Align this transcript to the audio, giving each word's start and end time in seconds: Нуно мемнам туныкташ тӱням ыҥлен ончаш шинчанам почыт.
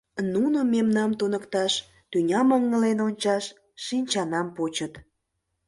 Нуно 0.33 0.59
мемнам 0.73 1.11
туныкташ 1.19 1.73
тӱням 2.11 2.47
ыҥлен 2.57 2.97
ончаш 3.07 3.45
шинчанам 3.85 4.47
почыт. 4.55 4.93